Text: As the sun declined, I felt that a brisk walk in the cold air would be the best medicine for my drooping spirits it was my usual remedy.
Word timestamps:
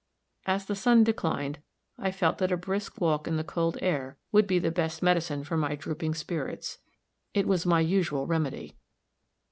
As 0.47 0.65
the 0.65 0.73
sun 0.75 1.03
declined, 1.03 1.59
I 1.99 2.09
felt 2.09 2.39
that 2.39 2.51
a 2.51 2.57
brisk 2.57 2.99
walk 2.99 3.27
in 3.27 3.35
the 3.37 3.43
cold 3.43 3.77
air 3.83 4.17
would 4.31 4.47
be 4.47 4.57
the 4.57 4.71
best 4.71 5.03
medicine 5.03 5.43
for 5.43 5.57
my 5.57 5.75
drooping 5.75 6.15
spirits 6.15 6.79
it 7.35 7.47
was 7.47 7.67
my 7.67 7.81
usual 7.81 8.25
remedy. 8.25 8.77